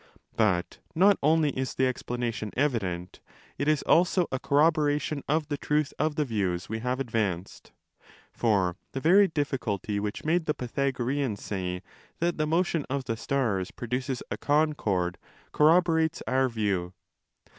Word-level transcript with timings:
But 0.35 0.79
not 0.95 1.19
only 1.21 1.51
is 1.51 1.75
the 1.75 1.85
explanation 1.85 2.51
evident; 2.57 3.19
it 3.59 3.67
is 3.67 3.83
also 3.83 4.25
a 4.31 4.39
corroboration 4.39 5.23
of 5.27 5.47
the 5.47 5.59
truth 5.59 5.93
of 5.99 6.15
the 6.15 6.25
views 6.25 6.67
we 6.67 6.79
have 6.79 6.99
advanced.. 6.99 7.71
For 8.33 8.77
the 8.93 8.99
very 8.99 9.27
difficulty 9.27 9.99
which 9.99 10.25
made 10.25 10.47
the 10.47 10.55
Pythagoreans 10.55 11.43
say 11.43 11.83
that 12.17 12.39
the 12.39 12.47
motion 12.47 12.83
of 12.89 13.03
the 13.05 13.15
stars 13.15 13.69
produces 13.69 14.23
το 14.31 14.37
ἃ 14.37 14.75
concord 14.77 15.17
corroborates 15.53 16.23
our 16.25 16.49
view. 16.49 16.93